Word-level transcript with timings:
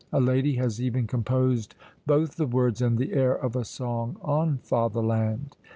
A 0.11 0.19
lady 0.19 0.55
has 0.55 0.81
even 0.81 1.05
composed 1.05 1.75
both 2.07 2.35
the 2.35 2.47
words 2.47 2.81
and 2.81 2.97
the 2.97 3.13
air 3.13 3.35
of 3.35 3.55
a 3.55 3.63
song 3.63 4.17
on 4.23 4.57
"Father 4.63 5.03
land." 5.03 5.55